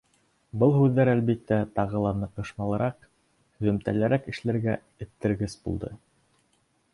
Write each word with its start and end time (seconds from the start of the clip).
—Был 0.61 0.71
һүҙҙәр, 0.75 1.09
әлбиттә, 1.11 1.59
тағы 1.75 2.01
ла 2.05 2.13
ныҡышмалыраҡ, 2.21 3.05
һөҙөмтәлерәк 3.59 4.27
эшләргә 4.35 4.75
этәргес 5.09 5.57
булды. 5.69 5.93